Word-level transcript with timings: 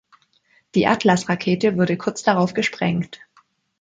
Die 0.73 0.87
Atlas-Rakete 0.87 1.77
wurde 1.77 1.95
kurz 1.95 2.23
darauf 2.23 2.55
gesprengt. 2.55 3.19